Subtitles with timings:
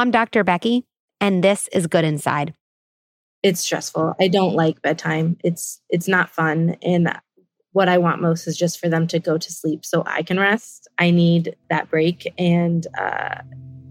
[0.00, 0.44] I'm Dr.
[0.44, 0.86] Becky,
[1.20, 2.54] and this is Good Inside.
[3.42, 4.14] It's stressful.
[4.18, 5.36] I don't like bedtime.
[5.44, 7.14] It's it's not fun and
[7.72, 10.40] what I want most is just for them to go to sleep so I can
[10.40, 10.88] rest.
[10.98, 13.42] I need that break and uh,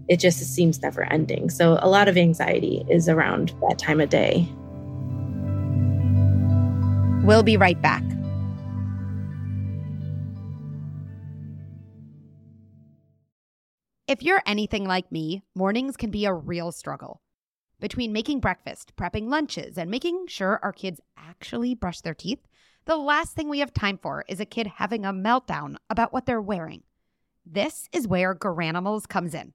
[0.08, 1.48] it just seems never ending.
[1.48, 4.48] So a lot of anxiety is around that time of day.
[7.24, 8.02] We'll be right back.
[14.10, 17.22] If you're anything like me, mornings can be a real struggle.
[17.78, 22.40] Between making breakfast, prepping lunches, and making sure our kids actually brush their teeth,
[22.86, 26.26] the last thing we have time for is a kid having a meltdown about what
[26.26, 26.82] they're wearing.
[27.46, 29.52] This is where Garanimals comes in.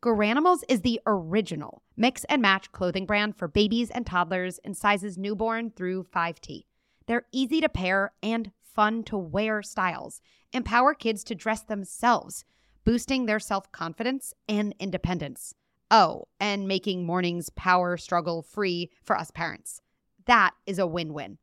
[0.00, 5.18] Garanimals is the original mix and match clothing brand for babies and toddlers in sizes
[5.18, 6.66] newborn through 5T.
[7.08, 10.20] They're easy to pair and fun to wear styles,
[10.52, 12.44] empower kids to dress themselves,
[12.86, 15.54] boosting their self confidence and independence.
[15.90, 19.82] Oh, and making mornings power struggle free for us parents.
[20.26, 21.38] That is a win win.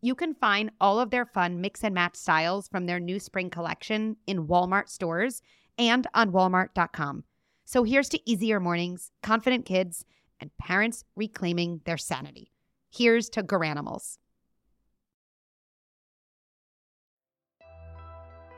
[0.00, 3.50] You can find all of their fun mix and match styles from their new spring
[3.50, 5.42] collection in Walmart stores
[5.78, 7.24] and on walmart.com.
[7.64, 10.04] So here's to easier mornings, confident kids,
[10.40, 12.52] and parents reclaiming their sanity.
[12.90, 14.18] Here's to Garanimals.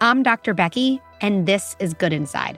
[0.00, 0.54] I'm Dr.
[0.54, 2.56] Becky, and this is Good Inside.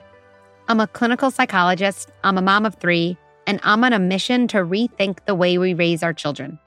[0.67, 3.17] I'm a clinical psychologist, I'm a mom of three,
[3.47, 6.59] and I'm on a mission to rethink the way we raise our children.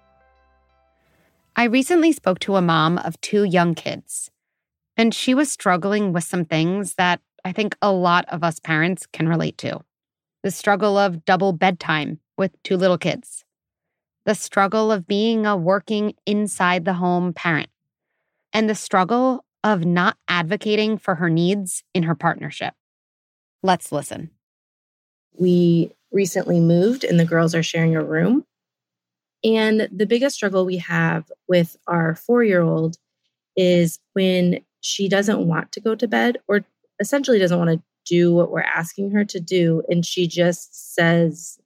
[1.54, 4.32] I recently spoke to a mom of two young kids,
[4.96, 9.06] and she was struggling with some things that I think a lot of us parents
[9.06, 9.78] can relate to
[10.42, 13.44] the struggle of double bedtime with two little kids,
[14.26, 17.70] the struggle of being a working inside the home parent,
[18.52, 22.74] and the struggle of not advocating for her needs in her partnership.
[23.62, 24.30] Let's listen.
[25.36, 28.44] We recently moved and the girls are sharing a room.
[29.42, 32.98] And the biggest struggle we have with our four year old
[33.56, 36.64] is when she doesn't want to go to bed or
[37.00, 39.82] essentially doesn't want to do what we're asking her to do.
[39.88, 41.58] And she just says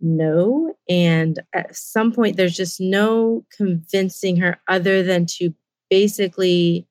[0.00, 0.76] no.
[0.88, 5.52] And at some point, there's just no convincing her other than to
[5.90, 6.86] basically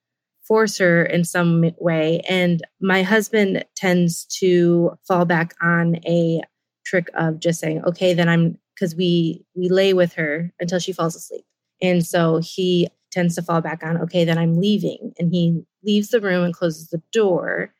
[0.50, 2.22] force her in some way.
[2.28, 6.42] And my husband tends to fall back on a
[6.86, 10.92] trick of just saying, okay, then I'm because we we lay with her until she
[10.92, 11.46] falls asleep.
[11.82, 15.14] And so he tends to fall back on, okay, then I'm leaving.
[15.20, 17.74] And he leaves the room and closes the door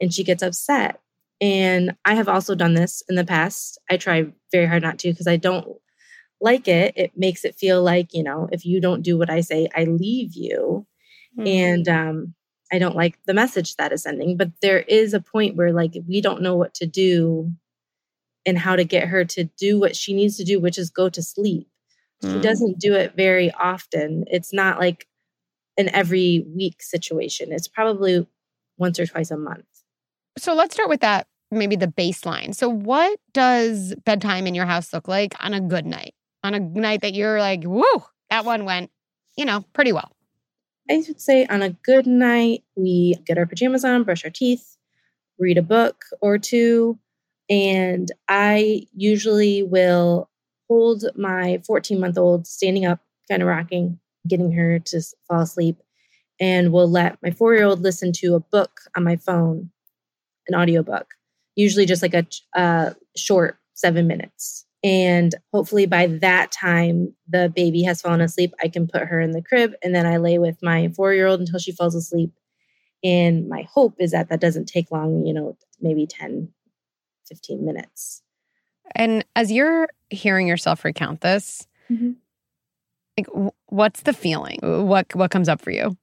[0.00, 1.00] and she gets upset.
[1.40, 3.78] And I have also done this in the past.
[3.90, 5.68] I try very hard not to because I don't
[6.40, 6.94] like it.
[6.96, 9.84] It makes it feel like, you know, if you don't do what I say, I
[9.84, 10.86] leave you.
[11.38, 11.46] Mm-hmm.
[11.46, 12.34] And um,
[12.72, 14.36] I don't like the message that is sending.
[14.36, 17.52] But there is a point where, like, we don't know what to do
[18.44, 21.08] and how to get her to do what she needs to do, which is go
[21.08, 21.68] to sleep.
[22.22, 22.34] Mm-hmm.
[22.34, 22.42] She mm.
[22.42, 24.24] doesn't do it very often.
[24.28, 25.06] It's not like
[25.76, 28.26] an every week situation, it's probably
[28.78, 29.66] once or twice a month.
[30.38, 32.54] So let's start with that, maybe the baseline.
[32.54, 36.14] So, what does bedtime in your house look like on a good night?
[36.42, 38.90] On a night that you're like, whoa, that one went,
[39.36, 40.15] you know, pretty well.
[40.90, 44.76] I would say on a good night, we get our pajamas on, brush our teeth,
[45.38, 46.98] read a book or two.
[47.48, 50.30] And I usually will
[50.68, 53.98] hold my 14 month old standing up, kind of rocking,
[54.28, 55.82] getting her to fall asleep.
[56.38, 59.70] And we'll let my four year old listen to a book on my phone,
[60.48, 61.06] an audiobook,
[61.54, 64.65] usually just like a, a uh, short seven minutes.
[64.84, 68.52] And hopefully by that time, the baby has fallen asleep.
[68.62, 71.26] I can put her in the crib and then I lay with my four year
[71.26, 72.32] old until she falls asleep.
[73.02, 76.48] And my hope is that that doesn't take long, you know, maybe 10,
[77.28, 78.22] 15 minutes.
[78.94, 82.12] And as you're hearing yourself recount this, mm-hmm.
[83.18, 84.60] like what's the feeling?
[84.62, 85.96] What what comes up for you?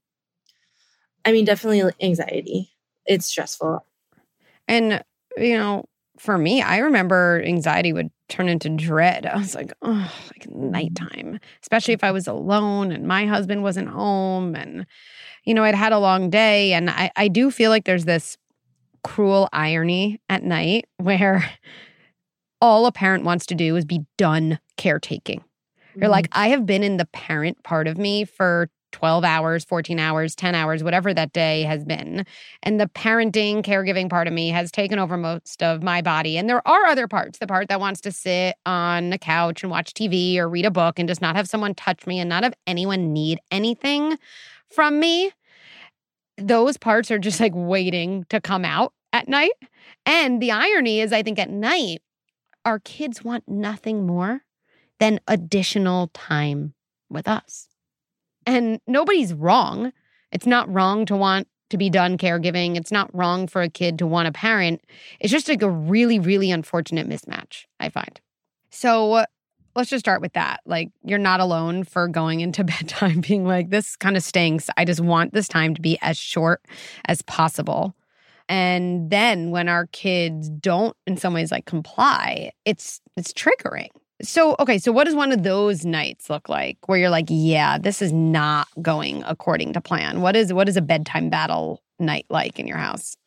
[1.26, 2.72] I mean, definitely anxiety.
[3.06, 3.86] It's stressful.
[4.68, 5.04] And
[5.38, 5.86] you know,
[6.18, 9.26] for me, I remember anxiety would turn into dread.
[9.26, 13.90] I was like, oh, like nighttime, especially if I was alone and my husband wasn't
[13.90, 14.86] home and,
[15.44, 16.74] you know, I'd had a long day.
[16.74, 18.38] And I, I do feel like there's this
[19.04, 21.50] cruel irony at night where
[22.62, 25.40] all a parent wants to do is be done caretaking.
[25.40, 26.02] Mm-hmm.
[26.02, 30.00] You're like, I have been in the parent part of me for 12 hours, 14
[30.00, 32.26] hours, 10 hours, whatever that day has been.
[32.62, 36.38] And the parenting, caregiving part of me has taken over most of my body.
[36.38, 39.72] And there are other parts the part that wants to sit on the couch and
[39.72, 42.44] watch TV or read a book and just not have someone touch me and not
[42.44, 44.18] have anyone need anything
[44.70, 45.32] from me
[46.38, 49.54] those parts are just like waiting to come out at night.
[50.06, 52.02] And the irony is, I think at night,
[52.66, 54.44] our kids want nothing more
[55.00, 56.74] than additional time
[57.10, 57.68] with us.
[58.46, 59.94] And nobody's wrong.
[60.32, 62.76] It's not wrong to want to be done caregiving.
[62.76, 64.82] It's not wrong for a kid to want a parent.
[65.20, 68.20] It's just like a really, really unfortunate mismatch, I find.
[68.70, 69.26] So
[69.76, 70.62] let's just start with that.
[70.66, 74.70] Like, you're not alone for going into bedtime being like, this kind of stinks.
[74.78, 76.62] I just want this time to be as short
[77.06, 77.96] as possible.
[78.50, 83.90] And then when our kids don't in some ways like comply, it's it's triggering.
[84.24, 87.78] So, okay, so what does one of those nights look like where you're like, yeah,
[87.78, 90.22] this is not going according to plan?
[90.22, 93.18] What is what is a bedtime battle night like in your house?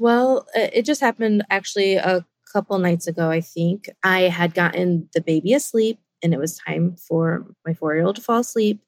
[0.00, 3.88] Well, it just happened actually a couple nights ago, I think.
[4.02, 8.40] I had gotten the baby asleep and it was time for my 4-year-old to fall
[8.40, 8.82] asleep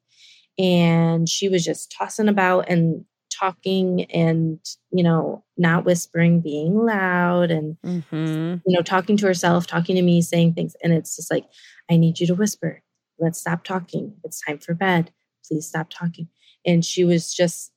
[0.57, 4.59] and she was just tossing about and talking and
[4.91, 8.55] you know not whispering being loud and mm-hmm.
[8.65, 10.75] you know talking to herself talking to me saying things.
[10.83, 11.45] And it's just like
[11.89, 12.81] i need you to whisper.
[13.19, 14.15] Let's stop talking.
[14.23, 15.11] It's time for bed.
[15.47, 16.27] Please stop talking.
[16.65, 17.71] And she was just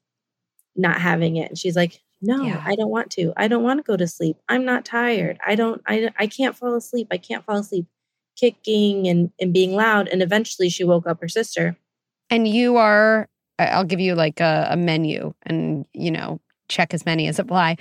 [0.74, 1.50] not having it.
[1.50, 2.62] And she's like no yeah.
[2.64, 3.32] i don't want to.
[3.36, 4.36] I don't want to go to sleep.
[4.48, 5.38] I'm not tired.
[5.46, 7.08] I don't i, I can't fall asleep.
[7.10, 7.86] I can't fall asleep.
[8.36, 10.08] Kicking and, and being loud.
[10.08, 11.76] And eventually she woke up her sister.
[12.28, 17.06] And you are I'll give you like a, a menu and, you know, check as
[17.06, 17.76] many as apply.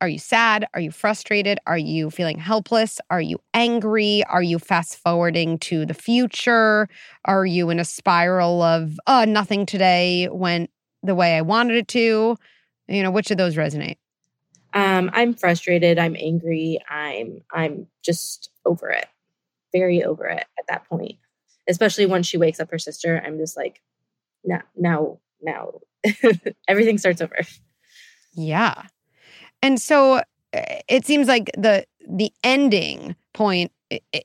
[0.00, 0.66] Are you sad?
[0.74, 1.58] Are you frustrated?
[1.66, 3.00] Are you feeling helpless?
[3.10, 4.22] Are you angry?
[4.24, 6.88] Are you fast forwarding to the future?
[7.24, 10.70] Are you in a spiral of, oh, nothing today went
[11.02, 12.36] the way I wanted it to?
[12.86, 13.96] You know, which of those resonate?
[14.72, 15.98] Um, I'm frustrated.
[15.98, 16.78] I'm angry.
[16.88, 19.06] I'm I'm just over it,
[19.72, 21.16] very over it at that point.
[21.68, 23.80] Especially when she wakes up her sister, I'm just like,
[24.44, 25.72] now now now
[26.68, 27.36] everything starts over.
[28.34, 28.82] Yeah.
[29.62, 33.72] And so eh, it seems like the the ending point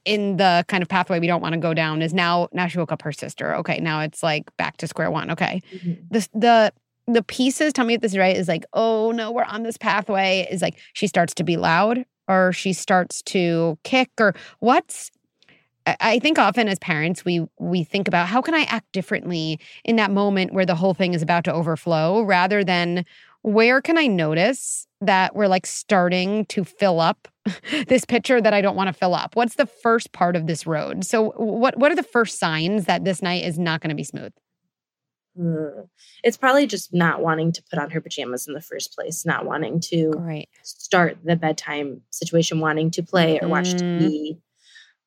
[0.06, 2.78] in the kind of pathway we don't want to go down is now now she
[2.78, 3.56] woke up her sister.
[3.56, 5.32] Okay now it's like back to square one.
[5.32, 5.62] Okay.
[5.74, 5.94] Mm-hmm.
[6.12, 6.74] the the
[7.06, 9.78] the pieces tell me if this is right is like oh no we're on this
[9.78, 15.12] pathway is like she starts to be loud or she starts to kick or what's
[15.86, 19.98] I think often as parents we we think about how can I act differently in
[19.98, 23.06] that moment where the whole thing is about to overflow rather than
[23.42, 27.28] where can I notice that we're like starting to fill up
[27.88, 29.36] this picture that I don't want to fill up?
[29.36, 31.04] What's the first part of this road?
[31.04, 34.06] So what what are the first signs that this night is not going to be
[34.06, 34.32] smooth?
[35.38, 35.90] Mm.
[36.24, 39.46] It's probably just not wanting to put on her pajamas in the first place, not
[39.46, 40.48] wanting to right.
[40.62, 44.00] start the bedtime situation, wanting to play or watch mm.
[44.00, 44.38] TV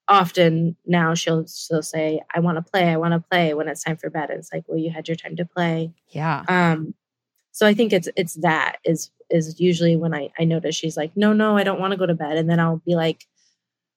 [0.09, 3.83] often now she'll she'll say i want to play i want to play when it's
[3.83, 5.93] time for bed and it's like well you had your time to play.
[6.11, 6.45] Yeah.
[6.49, 6.95] Um
[7.53, 11.17] so i think it's it's that is is usually when i i notice she's like
[11.17, 13.27] no no i don't want to go to bed and then i'll be like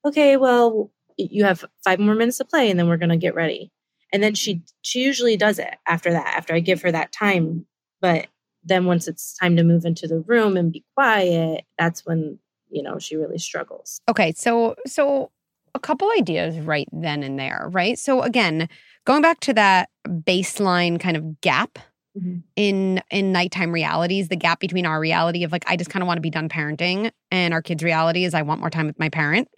[0.06, 3.36] okay well you have five more minutes to play and then we're going to get
[3.36, 3.72] ready.
[4.12, 7.66] And then she she usually does it after that after i give her that time
[8.02, 8.28] but
[8.64, 12.40] then once it's time to move into the room and be quiet that's when
[12.72, 14.00] you know she really struggles.
[14.08, 15.32] Okay so so
[15.76, 17.98] a couple ideas right then and there, right?
[17.98, 18.70] So again,
[19.06, 21.80] going back to that baseline kind of gap
[22.18, 22.40] mm-hmm.
[22.56, 26.08] in in nighttime realities, the gap between our reality of like I just kind of
[26.08, 29.00] want to be done parenting and our kids' reality is I want more time with
[29.00, 29.50] my parent.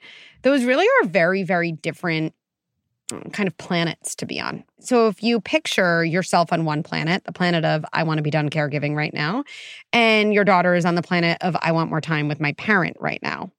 [0.44, 2.34] Those really are very very different
[3.12, 4.63] mm, kind of planets to be on.
[4.80, 8.32] So if you picture yourself on one planet, the planet of I want to be
[8.32, 9.44] done caregiving right now,
[9.94, 12.98] and your daughter is on the planet of I want more time with my parent
[13.00, 13.51] right now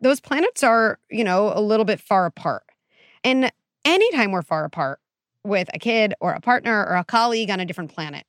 [0.00, 2.64] those planets are, you know, a little bit far apart.
[3.24, 3.50] And
[3.84, 5.00] anytime we're far apart
[5.44, 8.24] with a kid or a partner or a colleague on a different planet,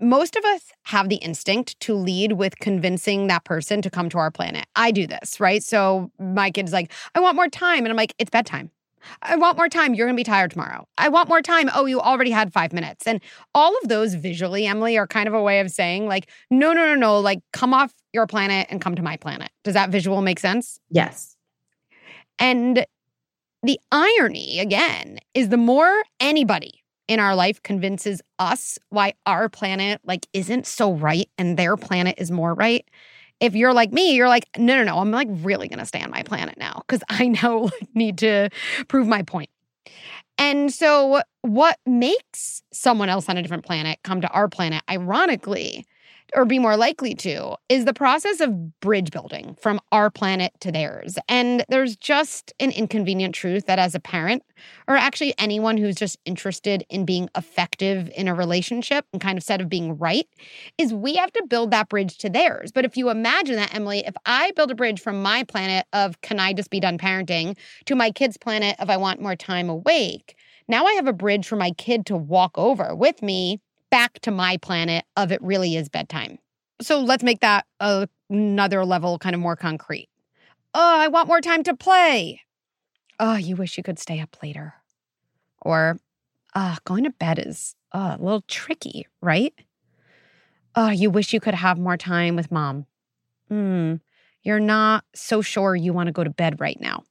[0.00, 4.18] most of us have the instinct to lead with convincing that person to come to
[4.18, 4.66] our planet.
[4.74, 5.62] I do this, right?
[5.62, 7.84] So my kid's like, I want more time.
[7.84, 8.70] And I'm like, it's bedtime.
[9.22, 9.94] I want more time.
[9.94, 10.86] You're going to be tired tomorrow.
[10.98, 11.70] I want more time.
[11.74, 13.06] Oh, you already had five minutes.
[13.06, 13.20] And
[13.54, 16.86] all of those visually, Emily, are kind of a way of saying, like, no, no,
[16.86, 19.50] no, no, like, come off your planet and come to my planet.
[19.64, 20.78] Does that visual make sense?
[20.90, 21.36] Yes.
[22.38, 22.86] And
[23.62, 30.00] the irony, again, is the more anybody in our life convinces us why our planet
[30.04, 32.88] like isn't so right and their planet is more right
[33.40, 36.00] if you're like me, you're like, no, no, no, I'm like really going to stay
[36.02, 38.50] on my planet now because I now need to
[38.88, 39.50] prove my point.
[40.38, 45.84] And so, what makes someone else on a different planet come to our planet, ironically,
[46.34, 50.72] or be more likely to, is the process of bridge building from our planet to
[50.72, 51.18] theirs.
[51.28, 54.42] And there's just an inconvenient truth that as a parent,
[54.88, 59.44] or actually anyone who's just interested in being effective in a relationship and kind of
[59.44, 60.26] set of being right,
[60.78, 62.72] is we have to build that bridge to theirs.
[62.72, 66.20] But if you imagine that, Emily, if I build a bridge from my planet of
[66.22, 69.68] can I just be done parenting to my kid's planet of I want more time
[69.68, 70.36] awake,
[70.68, 73.60] now I have a bridge for my kid to walk over with me
[73.92, 76.38] back to my planet of it really is bedtime.
[76.80, 80.08] So let's make that a, another level kind of more concrete.
[80.74, 82.40] Oh, I want more time to play.
[83.20, 84.74] Oh, you wish you could stay up later.
[85.60, 86.00] Or,
[86.54, 89.52] uh, going to bed is uh, a little tricky, right?
[90.74, 92.86] Oh, you wish you could have more time with mom.
[93.48, 93.96] Hmm,
[94.42, 97.04] you're not so sure you want to go to bed right now.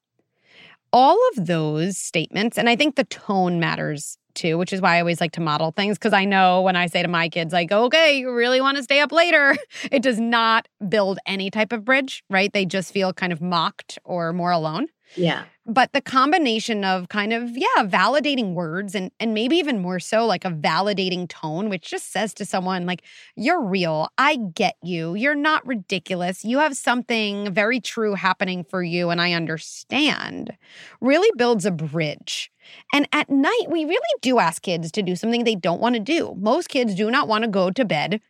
[0.92, 5.00] All of those statements, and I think the tone matters too, which is why I
[5.00, 7.72] always like to model things because I know when I say to my kids, like,
[7.72, 9.56] okay, you really want to stay up later,
[9.92, 12.52] it does not build any type of bridge, right?
[12.52, 14.88] They just feel kind of mocked or more alone.
[15.16, 15.44] Yeah.
[15.66, 20.26] But the combination of kind of, yeah, validating words and and maybe even more so
[20.26, 23.04] like a validating tone, which just says to someone, like,
[23.36, 24.10] you're real.
[24.18, 25.14] I get you.
[25.14, 26.44] You're not ridiculous.
[26.44, 30.58] You have something very true happening for you, and I understand,
[31.00, 32.52] really builds a bridge.
[32.94, 36.00] And at night, we really do ask kids to do something they don't want to
[36.00, 36.36] do.
[36.38, 38.22] Most kids do not want to go to bed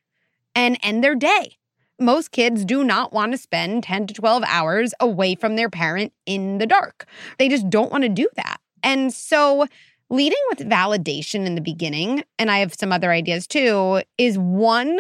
[0.56, 1.58] and end their day
[2.02, 6.12] most kids do not want to spend 10 to 12 hours away from their parent
[6.26, 7.06] in the dark.
[7.38, 8.60] They just don't want to do that.
[8.84, 9.68] And so,
[10.10, 15.00] leading with validation in the beginning, and I have some other ideas too, is one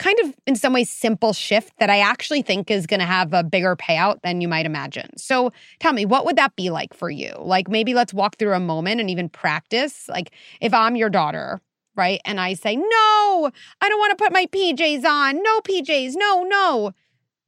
[0.00, 3.34] kind of in some ways simple shift that I actually think is going to have
[3.34, 5.10] a bigger payout than you might imagine.
[5.18, 7.34] So tell me, what would that be like for you?
[7.38, 10.08] Like maybe let's walk through a moment and even practice.
[10.08, 11.60] Like if I'm your daughter,
[11.96, 12.18] right?
[12.24, 13.50] And I say, no,
[13.82, 15.42] I don't want to put my PJs on.
[15.42, 16.14] No PJs.
[16.16, 16.92] No, no.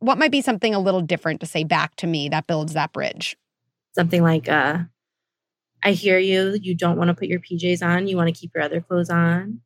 [0.01, 2.93] What might be something a little different to say back to me that builds that
[2.93, 3.35] bridge?
[3.95, 4.81] Something like, uh,
[5.83, 6.59] I hear you.
[6.61, 8.09] You don't want to put your PJs on.
[8.09, 9.61] You want to keep your other clothes on.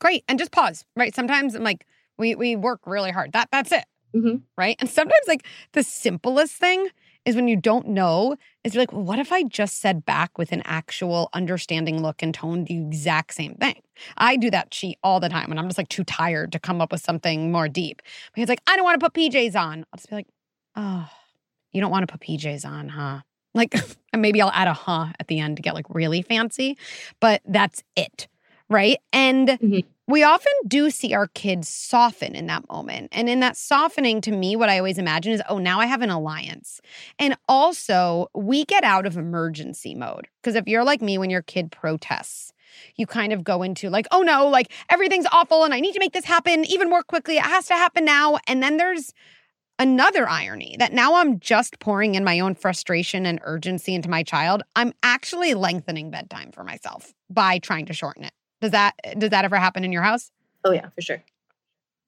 [0.00, 0.24] Great.
[0.26, 1.14] And just pause, right?
[1.14, 1.84] Sometimes I'm like,
[2.20, 3.32] we we work really hard.
[3.32, 3.84] That that's it.
[4.14, 4.36] Mm-hmm.
[4.56, 4.76] Right.
[4.78, 6.88] And sometimes like the simplest thing
[7.24, 10.38] is when you don't know, is you're like, well, what if I just said back
[10.38, 13.82] with an actual understanding look and tone the exact same thing?
[14.16, 16.80] I do that cheat all the time when I'm just like too tired to come
[16.80, 18.02] up with something more deep.
[18.34, 19.84] Because like, I don't want to put PJs on.
[19.92, 20.28] I'll just be like,
[20.76, 21.08] oh,
[21.72, 23.20] you don't want to put PJs on, huh?
[23.54, 23.74] Like,
[24.16, 26.78] maybe I'll add a huh at the end to get like really fancy,
[27.20, 28.28] but that's it.
[28.68, 28.98] Right.
[29.12, 29.80] And mm-hmm
[30.10, 33.08] we often do see our kids soften in that moment.
[33.12, 36.02] And in that softening, to me, what I always imagine is, oh, now I have
[36.02, 36.80] an alliance.
[37.18, 40.28] And also, we get out of emergency mode.
[40.40, 42.52] Because if you're like me, when your kid protests,
[42.96, 46.00] you kind of go into like, oh no, like everything's awful and I need to
[46.00, 47.36] make this happen even more quickly.
[47.36, 48.38] It has to happen now.
[48.46, 49.12] And then there's
[49.78, 54.22] another irony that now I'm just pouring in my own frustration and urgency into my
[54.22, 54.62] child.
[54.76, 58.32] I'm actually lengthening bedtime for myself by trying to shorten it.
[58.60, 60.30] Does that does that ever happen in your house?
[60.64, 61.22] Oh yeah, for sure.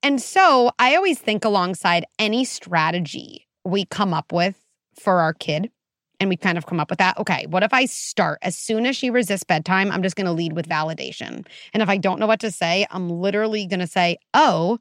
[0.03, 4.59] And so I always think alongside any strategy we come up with
[4.99, 5.71] for our kid,
[6.23, 7.19] and we kind of come up with that.
[7.19, 9.91] Okay, what if I start as soon as she resists bedtime?
[9.91, 11.45] I'm just going to lead with validation.
[11.73, 14.79] And if I don't know what to say, I'm literally going to say, Oh,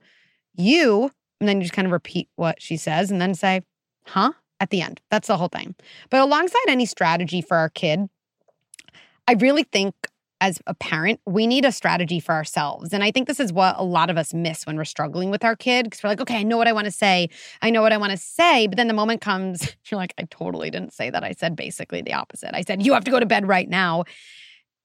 [0.56, 3.62] you, and then you just kind of repeat what she says and then say,
[4.06, 4.34] Huh?
[4.60, 5.02] At the end.
[5.10, 5.74] That's the whole thing.
[6.12, 8.08] But alongside any strategy for our kid,
[9.28, 9.96] I really think
[10.42, 12.94] as a parent, we need a strategy for ourselves.
[12.94, 15.46] And I think this is what a lot of us miss when we're struggling with
[15.46, 17.30] our kid because we're like, okay, I know what I want to say.
[17.62, 18.66] I know what I want to say.
[18.66, 21.24] But then the moment comes, you're like, I totally didn't say that.
[21.24, 22.56] I said basically the opposite.
[22.56, 24.04] I said, you have to go to bed right now.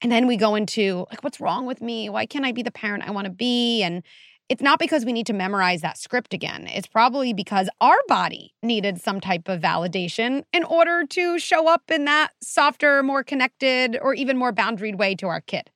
[0.03, 2.11] And then we go into like, what's wrong with me?
[2.11, 3.83] Why can't I be the parent I want to be?
[3.83, 4.03] And
[4.49, 6.69] it's not because we need to memorize that script again.
[6.69, 11.91] It's probably because our body needed some type of validation in order to show up
[11.91, 15.71] in that softer, more connected, or even more boundaried way to our kid.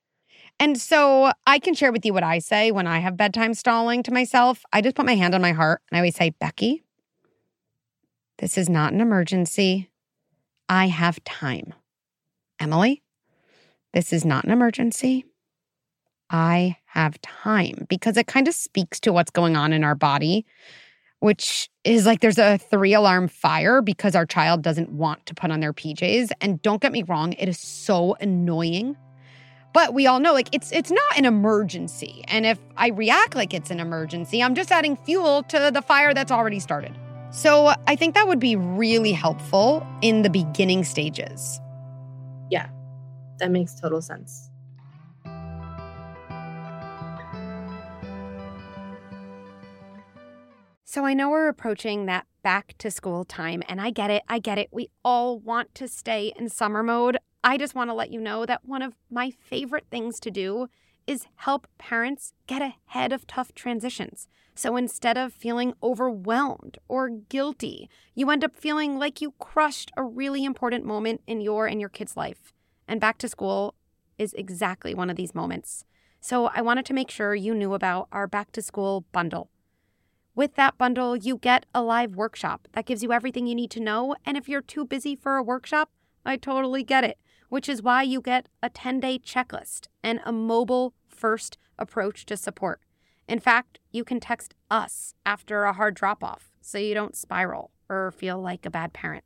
[0.60, 4.02] And so I can share with you what I say when I have bedtime stalling
[4.04, 4.62] to myself.
[4.72, 6.84] I just put my hand on my heart and I always say, Becky,
[8.38, 9.90] this is not an emergency.
[10.68, 11.74] I have time.
[12.60, 13.02] Emily,
[13.94, 15.24] this is not an emergency.
[16.28, 20.44] I have time because it kind of speaks to what's going on in our body,
[21.20, 25.50] which is like there's a three alarm fire because our child doesn't want to put
[25.50, 26.30] on their PJs.
[26.40, 28.97] And don't get me wrong, it is so annoying.
[29.73, 32.25] But we all know like it's it's not an emergency.
[32.26, 36.12] And if I react like it's an emergency, I'm just adding fuel to the fire
[36.12, 36.92] that's already started.
[37.30, 41.61] So I think that would be really helpful in the beginning stages.
[42.50, 42.68] Yeah.
[43.38, 44.50] That makes total sense.
[50.92, 54.25] So I know we're approaching that back to school time, and I get it.
[54.26, 54.70] I get it.
[54.73, 57.16] We all want to stay in summer mode.
[57.44, 60.66] I just want to let you know that one of my favorite things to do
[61.06, 64.26] is help parents get ahead of tough transitions.
[64.56, 70.02] So instead of feeling overwhelmed or guilty, you end up feeling like you crushed a
[70.02, 72.52] really important moment in your and your kid's life.
[72.88, 73.76] And back to school
[74.18, 75.85] is exactly one of these moments.
[76.20, 79.50] So I wanted to make sure you knew about our back to school bundle.
[80.40, 83.78] With that bundle, you get a live workshop that gives you everything you need to
[83.78, 84.16] know.
[84.25, 85.90] And if you're too busy for a workshop,
[86.25, 87.18] I totally get it,
[87.50, 92.38] which is why you get a 10 day checklist and a mobile first approach to
[92.38, 92.80] support.
[93.28, 97.70] In fact, you can text us after a hard drop off so you don't spiral
[97.90, 99.25] or feel like a bad parent.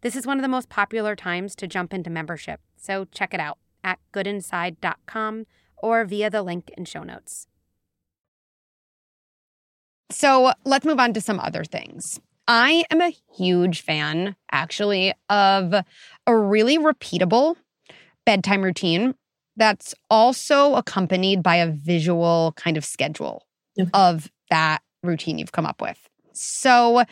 [0.00, 3.40] This is one of the most popular times to jump into membership, so check it
[3.40, 5.44] out at goodinside.com
[5.76, 7.46] or via the link in show notes.
[10.10, 12.20] So let's move on to some other things.
[12.46, 15.74] I am a huge fan, actually, of
[16.26, 17.56] a really repeatable
[18.26, 19.14] bedtime routine
[19.56, 23.46] that's also accompanied by a visual kind of schedule
[23.80, 23.88] okay.
[23.94, 25.98] of that routine you've come up with.
[26.32, 27.04] So,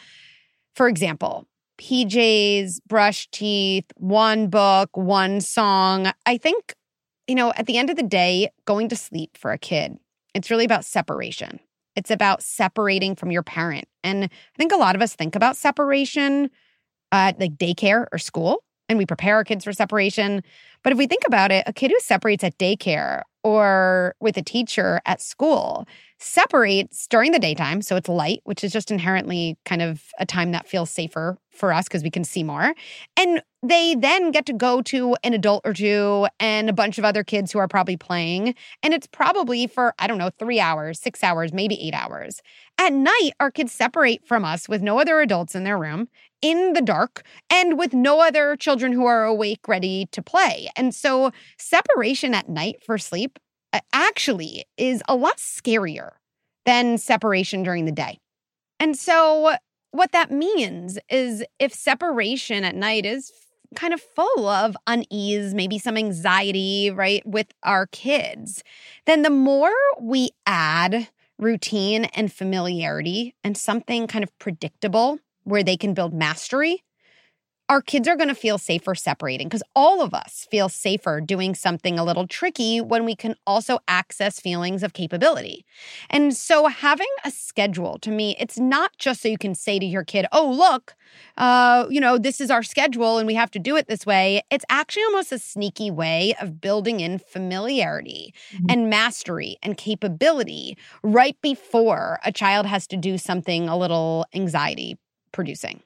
[0.74, 1.46] for example,
[1.78, 6.12] PJs, brush teeth, one book, one song.
[6.26, 6.74] I think,
[7.26, 9.96] you know, at the end of the day, going to sleep for a kid,
[10.34, 11.60] it's really about separation.
[11.96, 13.86] It's about separating from your parent.
[14.02, 16.50] And I think a lot of us think about separation
[17.12, 20.42] at like daycare or school, and we prepare our kids for separation.
[20.82, 24.42] But if we think about it, a kid who separates at daycare or with a
[24.42, 25.86] teacher at school
[26.18, 27.82] separates during the daytime.
[27.82, 31.72] So it's light, which is just inherently kind of a time that feels safer for
[31.72, 32.74] us because we can see more.
[33.16, 37.04] And they then get to go to an adult or two and a bunch of
[37.04, 38.54] other kids who are probably playing.
[38.82, 42.40] And it's probably for, I don't know, three hours, six hours, maybe eight hours.
[42.78, 46.08] At night, our kids separate from us with no other adults in their room
[46.42, 50.68] in the dark and with no other children who are awake ready to play.
[50.76, 53.38] And so separation at night for sleep
[53.72, 56.10] uh, actually is a lot scarier
[56.66, 58.18] than separation during the day.
[58.78, 59.54] And so
[59.92, 63.30] what that means is if separation at night is
[63.74, 68.62] kind of full of unease, maybe some anxiety, right, with our kids,
[69.06, 75.76] then the more we add routine and familiarity and something kind of predictable where they
[75.76, 76.82] can build mastery,
[77.72, 81.54] our kids are going to feel safer separating because all of us feel safer doing
[81.54, 85.64] something a little tricky when we can also access feelings of capability.
[86.10, 89.86] And so, having a schedule to me, it's not just so you can say to
[89.86, 90.94] your kid, oh, look,
[91.38, 94.42] uh, you know, this is our schedule and we have to do it this way.
[94.50, 98.66] It's actually almost a sneaky way of building in familiarity mm-hmm.
[98.68, 104.98] and mastery and capability right before a child has to do something a little anxiety
[105.32, 105.82] producing.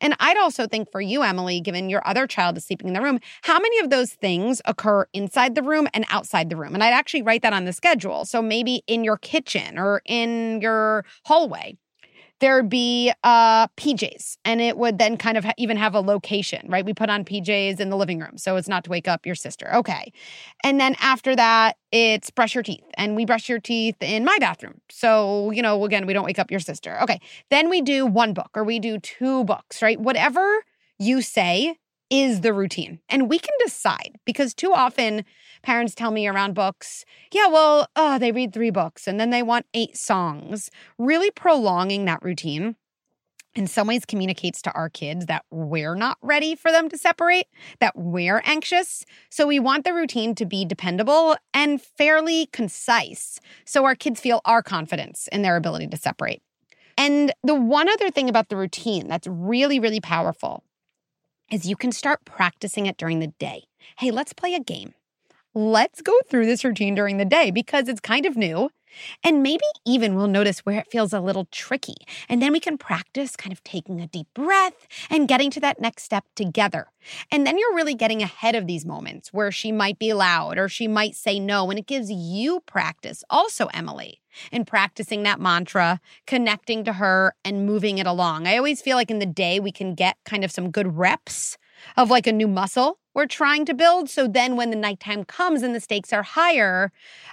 [0.00, 3.00] And I'd also think for you, Emily, given your other child is sleeping in the
[3.00, 6.74] room, how many of those things occur inside the room and outside the room?
[6.74, 8.24] And I'd actually write that on the schedule.
[8.24, 11.76] So maybe in your kitchen or in your hallway
[12.40, 16.66] there'd be uh, PJs, and it would then kind of ha- even have a location,
[16.68, 16.84] right?
[16.84, 19.34] We put on PJs in the living room, so it's not to wake up your
[19.34, 19.74] sister.
[19.74, 20.12] Okay.
[20.64, 24.36] And then after that, it's brush your teeth, and we brush your teeth in my
[24.40, 24.80] bathroom.
[24.90, 27.00] So, you know, again, we don't wake up your sister.
[27.02, 27.20] Okay.
[27.50, 30.00] Then we do one book or we do two books, right?
[30.00, 30.64] Whatever
[30.98, 31.76] you say
[32.10, 33.00] is the routine.
[33.08, 35.24] And we can decide because too often
[35.62, 39.42] parents tell me around books, yeah, well, oh, they read three books and then they
[39.42, 40.70] want eight songs.
[40.98, 42.76] Really prolonging that routine
[43.54, 47.46] in some ways communicates to our kids that we're not ready for them to separate,
[47.80, 49.04] that we're anxious.
[49.28, 54.40] So we want the routine to be dependable and fairly concise so our kids feel
[54.44, 56.42] our confidence in their ability to separate.
[56.96, 60.64] And the one other thing about the routine that's really, really powerful
[61.50, 63.64] is you can start practicing it during the day.
[63.98, 64.94] Hey, let's play a game.
[65.54, 68.70] Let's go through this routine during the day because it's kind of new.
[69.24, 71.96] And maybe even we'll notice where it feels a little tricky.
[72.28, 75.80] And then we can practice kind of taking a deep breath and getting to that
[75.80, 76.88] next step together.
[77.30, 80.68] And then you're really getting ahead of these moments where she might be loud or
[80.68, 81.70] she might say no.
[81.70, 84.20] And it gives you practice also, Emily,
[84.52, 88.46] in practicing that mantra, connecting to her and moving it along.
[88.46, 91.58] I always feel like in the day we can get kind of some good reps
[91.96, 94.08] of like a new muscle we're trying to build.
[94.08, 96.92] So then when the nighttime comes and the stakes are higher,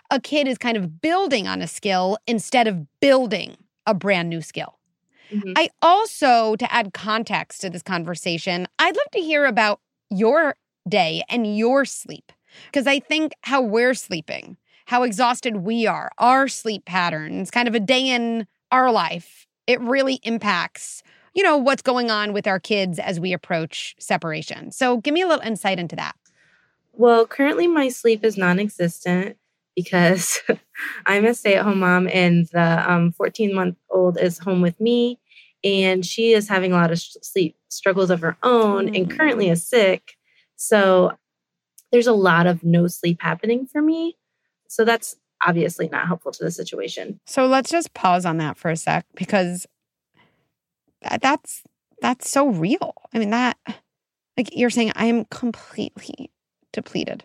[0.09, 4.41] a kid is kind of building on a skill instead of building a brand new
[4.41, 4.77] skill.
[5.31, 5.53] Mm-hmm.
[5.55, 10.55] I also, to add context to this conversation, I'd love to hear about your
[10.87, 12.31] day and your sleep.
[12.65, 17.75] Because I think how we're sleeping, how exhausted we are, our sleep patterns, kind of
[17.75, 21.03] a day in our life it really impacts,
[21.37, 24.71] you know, what's going on with our kids as we approach separation.
[24.71, 26.15] So give me a little insight into that.
[26.93, 29.37] Well, currently my sleep is non existent
[29.75, 30.39] because
[31.05, 34.81] I'm a stay at home mom and the 14 um, month old is home with
[34.81, 35.19] me.
[35.63, 39.67] And she is having a lot of sleep struggles of her own and currently is
[39.67, 40.13] sick.
[40.55, 41.13] So
[41.91, 44.17] there's a lot of no sleep happening for me.
[44.69, 47.19] So that's obviously not helpful to the situation.
[47.27, 49.67] So let's just pause on that for a sec because
[51.21, 51.63] that's
[52.01, 52.93] that's so real.
[53.13, 53.57] I mean that
[54.37, 56.31] like you're saying I am completely
[56.73, 57.23] depleted.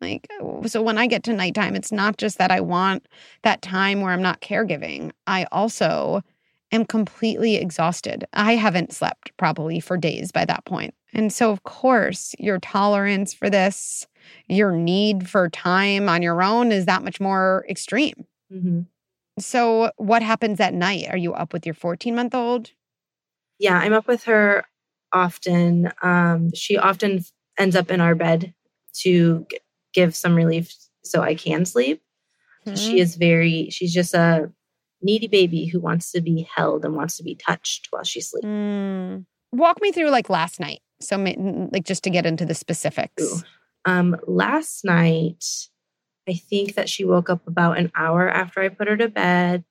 [0.00, 0.28] Like
[0.66, 3.06] so when I get to nighttime it's not just that I want
[3.42, 5.12] that time where I'm not caregiving.
[5.26, 6.22] I also
[6.72, 8.26] am completely exhausted.
[8.32, 10.94] I haven't slept probably for days by that point.
[11.14, 14.06] And so, of course, your tolerance for this,
[14.48, 18.26] your need for time on your own is that much more extreme.
[18.52, 18.82] Mm-hmm.
[19.38, 21.06] So, what happens at night?
[21.08, 22.72] Are you up with your 14 month old?
[23.58, 24.64] Yeah, I'm up with her
[25.12, 25.92] often.
[26.02, 27.24] Um, she often
[27.58, 28.54] ends up in our bed
[29.00, 29.58] to g-
[29.92, 32.02] give some relief so I can sleep.
[32.66, 32.76] Mm-hmm.
[32.76, 34.52] She is very, she's just a
[35.02, 38.50] needy baby who wants to be held and wants to be touched while she sleeping.
[38.50, 39.26] Mm.
[39.52, 40.80] Walk me through like last night.
[41.00, 43.44] So, like, just to get into the specifics.
[43.84, 45.44] Um, last night,
[46.28, 49.64] I think that she woke up about an hour after I put her to bed,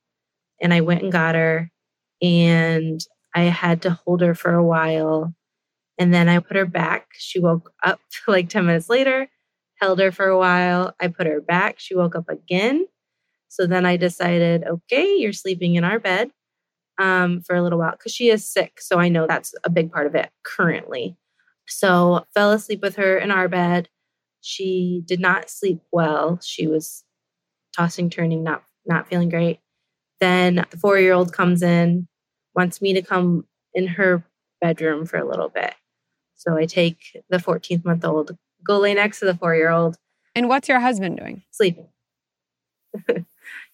[0.60, 1.70] and I went and got her,
[2.22, 2.98] and
[3.38, 5.32] I had to hold her for a while.
[5.96, 7.06] And then I put her back.
[7.12, 9.28] She woke up like 10 minutes later,
[9.80, 10.94] held her for a while.
[11.00, 11.78] I put her back.
[11.78, 12.86] She woke up again.
[13.46, 16.30] So then I decided, okay, you're sleeping in our bed
[16.98, 18.80] um, for a little while because she is sick.
[18.80, 21.16] So I know that's a big part of it currently.
[21.68, 23.88] So fell asleep with her in our bed.
[24.40, 26.40] She did not sleep well.
[26.42, 27.04] She was
[27.76, 29.60] tossing, turning, not not feeling great.
[30.20, 32.08] Then the four year old comes in,
[32.58, 34.24] wants me to come in her
[34.60, 35.74] bedroom for a little bit.
[36.34, 39.96] So I take the 14th month old, go lay next to the four year old.
[40.34, 41.44] And what's your husband doing?
[41.52, 41.86] Sleeping.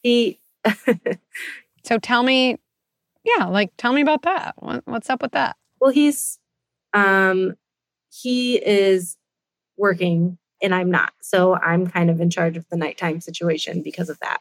[0.03, 0.39] he.
[1.85, 2.59] so tell me
[3.25, 4.55] yeah, like tell me about that.
[4.85, 5.57] what's up with that?
[5.81, 6.39] Well, he's
[6.93, 7.57] um
[8.11, 9.17] he is
[9.79, 11.15] working and I'm not.
[11.23, 14.41] So I'm kind of in charge of the nighttime situation because of that.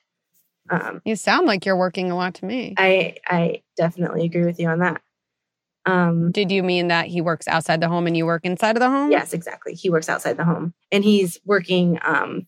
[0.69, 2.73] Um You sound like you're working a lot to me.
[2.78, 5.02] I I definitely agree with you on that.
[5.86, 8.80] Um Did you mean that he works outside the home and you work inside of
[8.82, 9.12] the home?
[9.12, 9.73] Yes, exactly.
[9.73, 12.47] He works outside the home and he's working um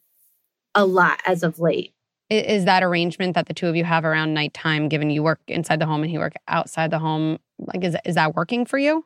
[0.73, 1.95] a lot as of late
[2.29, 5.79] is that arrangement that the two of you have around nighttime, given you work inside
[5.79, 9.05] the home and he work outside the home, like is is that working for you?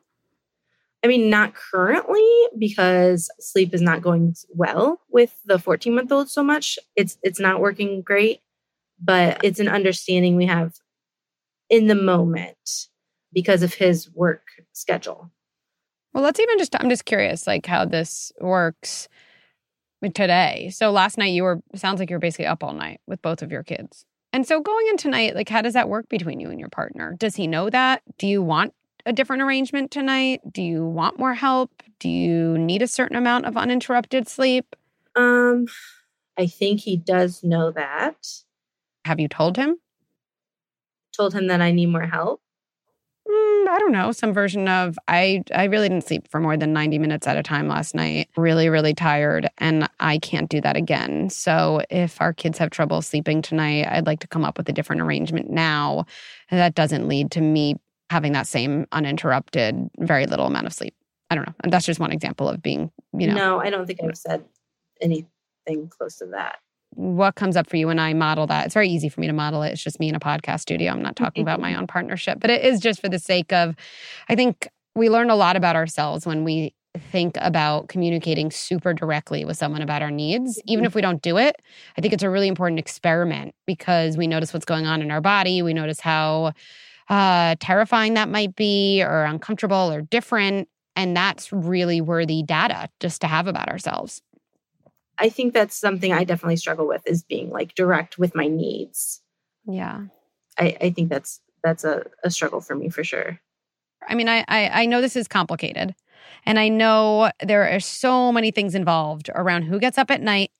[1.02, 2.26] I mean, not currently
[2.58, 6.78] because sleep is not going well with the 14 month old so much.
[6.96, 8.40] It's it's not working great,
[9.00, 10.74] but it's an understanding we have
[11.68, 12.88] in the moment
[13.32, 15.30] because of his work schedule.
[16.12, 19.08] Well, let's even just I'm just curious like how this works
[20.14, 20.70] today.
[20.72, 23.42] So last night you were sounds like you were basically up all night with both
[23.42, 24.04] of your kids.
[24.32, 27.16] And so going in tonight, like how does that work between you and your partner?
[27.18, 28.02] Does he know that?
[28.18, 28.74] Do you want
[29.06, 30.40] a different arrangement tonight?
[30.52, 31.70] Do you want more help?
[31.98, 34.74] Do you need a certain amount of uninterrupted sleep?
[35.14, 35.66] Um
[36.38, 38.26] I think he does know that.
[39.04, 39.76] Have you told him?
[41.16, 42.40] Told him that I need more help.
[43.28, 46.72] Mm, I don't know, some version of I I really didn't sleep for more than
[46.72, 48.28] 90 minutes at a time last night.
[48.36, 51.28] Really really tired and I can't do that again.
[51.30, 54.72] So if our kids have trouble sleeping tonight, I'd like to come up with a
[54.72, 56.06] different arrangement now
[56.50, 57.76] that doesn't lead to me
[58.08, 60.94] having that same uninterrupted very little amount of sleep.
[61.30, 61.54] I don't know.
[61.62, 63.34] And that's just one example of being, you know.
[63.34, 64.44] No, I don't think I've said
[65.00, 66.58] anything close to that
[66.94, 68.66] what comes up for you when I model that.
[68.66, 69.70] It's very easy for me to model it.
[69.70, 70.92] It's just me in a podcast studio.
[70.92, 73.76] I'm not talking about my own partnership, but it is just for the sake of,
[74.28, 79.44] I think we learn a lot about ourselves when we think about communicating super directly
[79.44, 80.60] with someone about our needs.
[80.66, 80.86] Even mm-hmm.
[80.88, 81.54] if we don't do it,
[81.96, 85.20] I think it's a really important experiment because we notice what's going on in our
[85.20, 85.62] body.
[85.62, 86.52] We notice how
[87.08, 90.68] uh, terrifying that might be or uncomfortable or different.
[90.96, 94.22] And that's really worthy data just to have about ourselves.
[95.20, 99.20] I think that's something I definitely struggle with is being like direct with my needs.
[99.66, 100.04] Yeah.
[100.58, 103.38] I, I think that's that's a, a struggle for me for sure.
[104.08, 105.94] I mean, I, I I know this is complicated.
[106.46, 110.50] And I know there are so many things involved around who gets up at night,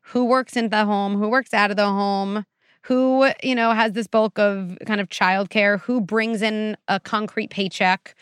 [0.00, 2.44] who works in the home, who works out of the home,
[2.82, 7.50] who, you know, has this bulk of kind of childcare, who brings in a concrete
[7.50, 8.14] paycheck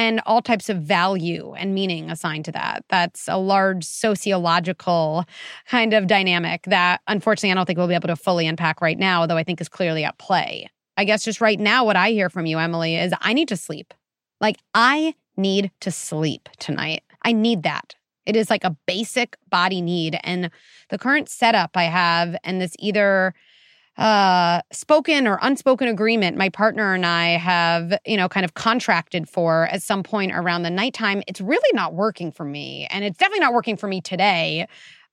[0.00, 2.82] and all types of value and meaning assigned to that.
[2.88, 5.26] That's a large sociological
[5.68, 8.98] kind of dynamic that unfortunately I don't think we'll be able to fully unpack right
[8.98, 10.70] now, though I think is clearly at play.
[10.96, 13.58] I guess just right now, what I hear from you, Emily, is I need to
[13.58, 13.92] sleep.
[14.40, 17.02] Like, I need to sleep tonight.
[17.22, 17.94] I need that.
[18.24, 20.18] It is like a basic body need.
[20.24, 20.50] And
[20.88, 23.34] the current setup I have, and this either
[24.00, 29.28] uh, spoken or unspoken agreement my partner and I have, you know, kind of contracted
[29.28, 32.88] for at some point around the nighttime, it's really not working for me.
[32.90, 34.66] And it's definitely not working for me today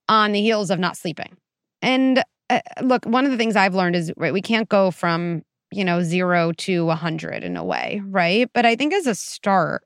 [0.08, 1.36] on the heels of not sleeping.
[1.82, 5.42] And uh, look, one of the things I've learned is right, we can't go from,
[5.70, 8.48] you know, zero to 100 in a way, right?
[8.54, 9.84] But I think as a start,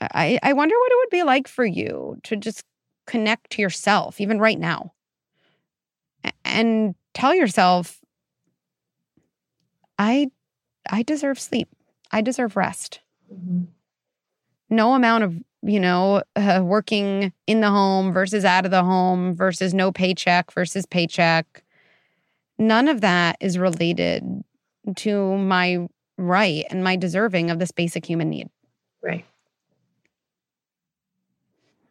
[0.00, 2.62] I, I wonder what it would be like for you to just
[3.08, 4.92] connect to yourself, even right now,
[6.44, 8.00] and tell yourself,
[9.98, 10.30] I,
[10.90, 11.68] I deserve sleep.
[12.10, 13.00] I deserve rest.
[13.32, 13.64] Mm-hmm.
[14.68, 19.34] No amount of you know, uh, working in the home versus out of the home
[19.34, 21.64] versus no paycheck versus paycheck.
[22.58, 24.44] None of that is related
[24.96, 28.48] to my right and my deserving of this basic human need.
[29.02, 29.24] Right.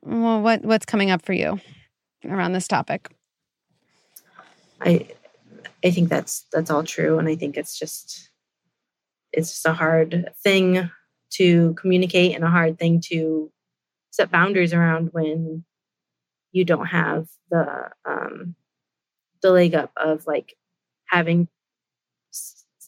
[0.01, 1.59] Well, what what's coming up for you
[2.23, 3.14] around this topic?
[4.81, 5.07] I
[5.83, 8.29] I think that's that's all true and I think it's just
[9.31, 10.89] it's just a hard thing
[11.31, 13.51] to communicate and a hard thing to
[14.11, 15.65] set boundaries around when
[16.51, 18.55] you don't have the um
[19.41, 20.55] the leg up of like
[21.07, 21.47] having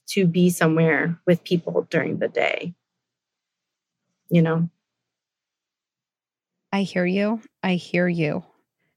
[0.07, 2.73] to be somewhere with people during the day.
[4.29, 4.69] You know?
[6.71, 7.41] I hear you.
[7.63, 8.43] I hear you.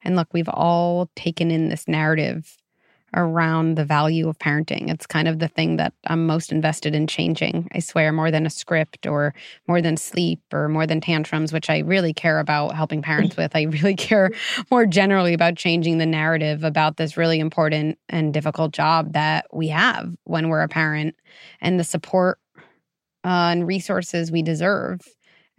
[0.03, 2.57] And look we've all taken in this narrative
[3.14, 4.90] around the value of parenting.
[4.90, 7.68] It's kind of the thing that I'm most invested in changing.
[7.74, 9.34] I swear, more than a script or
[9.66, 13.56] more than sleep or more than tantrums, which I really care about helping parents with.
[13.56, 14.30] I really care
[14.70, 19.68] more generally about changing the narrative about this really important and difficult job that we
[19.68, 21.16] have when we're a parent
[21.60, 22.38] and the support
[23.24, 25.00] uh, and resources we deserve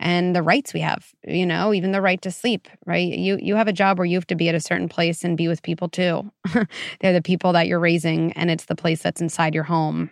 [0.02, 3.08] and the rights we have you know even the right to sleep right?
[3.08, 5.38] You you have a job where you have to be at a certain place and
[5.38, 6.30] be with people too.
[7.00, 10.12] They're the people that you're raising and it's the place that's inside your home.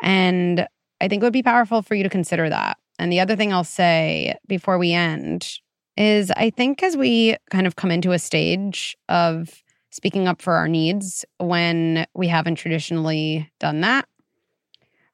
[0.00, 0.66] And
[1.00, 2.78] i think it would be powerful for you to consider that.
[2.98, 5.48] And the other thing i'll say before we end
[5.96, 10.54] is i think as we kind of come into a stage of speaking up for
[10.54, 14.06] our needs when we haven't traditionally done that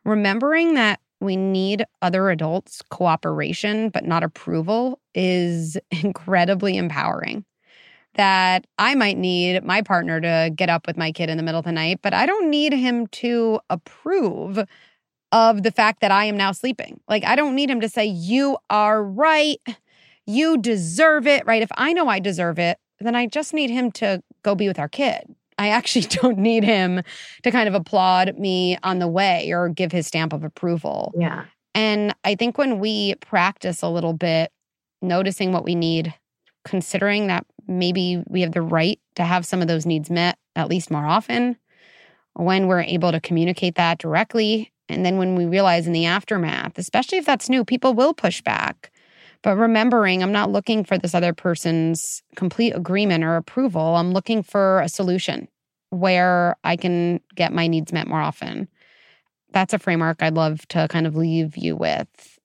[0.04, 7.44] remembering that we need other adults' cooperation, but not approval, is incredibly empowering.
[8.14, 11.58] That I might need my partner to get up with my kid in the middle
[11.58, 14.64] of the night, but I don't need him to approve
[15.32, 17.00] of the fact that I am now sleeping.
[17.08, 19.58] Like, I don't need him to say, You are right.
[20.26, 21.60] You deserve it, right?
[21.60, 24.78] If I know I deserve it, then I just need him to go be with
[24.78, 25.34] our kid.
[25.58, 27.02] I actually don't need him
[27.42, 31.12] to kind of applaud me on the way or give his stamp of approval.
[31.18, 31.44] Yeah.
[31.74, 34.52] And I think when we practice a little bit,
[35.02, 36.14] noticing what we need,
[36.64, 40.68] considering that maybe we have the right to have some of those needs met at
[40.68, 41.56] least more often,
[42.34, 44.72] when we're able to communicate that directly.
[44.88, 48.42] And then when we realize in the aftermath, especially if that's new, people will push
[48.42, 48.90] back.
[49.44, 53.94] But remembering, I'm not looking for this other person's complete agreement or approval.
[53.96, 55.48] I'm looking for a solution
[55.90, 58.68] where I can get my needs met more often.
[59.52, 62.38] That's a framework I'd love to kind of leave you with.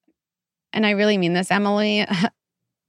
[0.73, 2.05] And I really mean this, Emily.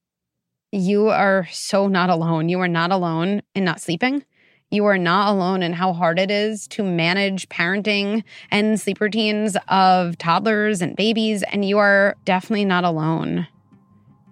[0.73, 2.49] you are so not alone.
[2.49, 4.25] You are not alone in not sleeping.
[4.73, 9.57] You are not alone in how hard it is to manage parenting and sleep routines
[9.69, 11.45] of toddlers and babies.
[11.45, 13.47] And you are definitely not alone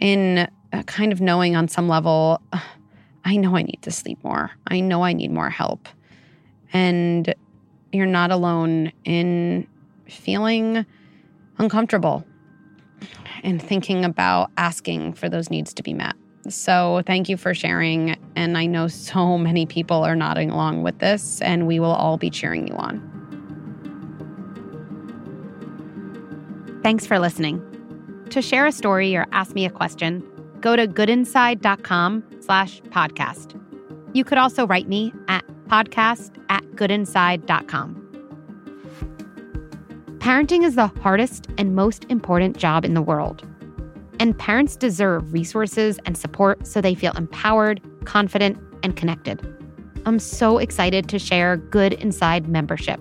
[0.01, 0.49] in
[0.87, 2.41] kind of knowing on some level,
[3.25, 4.51] I know I need to sleep more.
[4.67, 5.89] I know I need more help.
[6.73, 7.35] And
[7.93, 9.67] you're not alone in
[10.09, 10.85] feeling
[11.59, 12.25] uncomfortable
[13.43, 16.15] and thinking about asking for those needs to be met.
[16.49, 18.17] So, thank you for sharing.
[18.35, 22.17] And I know so many people are nodding along with this, and we will all
[22.17, 23.03] be cheering you on.
[26.83, 27.78] Thanks for listening.
[28.31, 30.23] To share a story or ask me a question,
[30.61, 33.59] go to goodinside.com slash podcast.
[34.13, 38.05] You could also write me at podcast at goodinside.com.
[40.19, 43.49] Parenting is the hardest and most important job in the world.
[44.21, 49.41] And parents deserve resources and support so they feel empowered, confident, and connected.
[50.05, 53.01] I'm so excited to share Good Inside membership,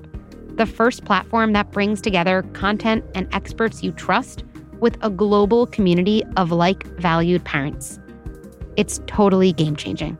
[0.55, 4.43] the first platform that brings together content and experts you trust
[4.79, 7.99] with a global community of like valued parents.
[8.75, 10.17] It's totally game changing.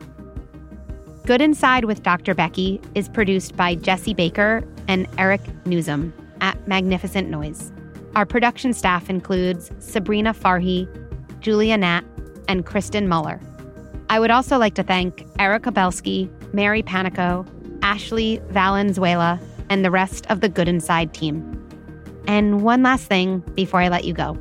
[1.26, 2.34] Good Inside with Dr.
[2.34, 7.70] Becky is produced by Jesse Baker and Eric Nuzum at Magnificent Noise.
[8.16, 10.88] Our production staff includes Sabrina Farhi,
[11.40, 12.04] Julia Nat,
[12.48, 13.40] and Kristen Muller.
[14.10, 17.46] I would also like to thank Erica Belsky, Mary Panico,
[17.82, 21.54] Ashley Valenzuela, and the rest of the Good Inside team.
[22.26, 24.38] And one last thing before I let you go.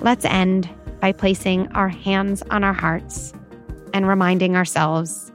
[0.00, 0.68] Let's end
[1.00, 3.32] by placing our hands on our hearts
[3.92, 5.32] and reminding ourselves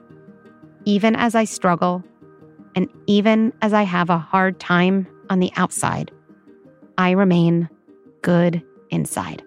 [0.85, 2.03] even as I struggle,
[2.75, 6.11] and even as I have a hard time on the outside,
[6.97, 7.69] I remain
[8.21, 9.43] good inside.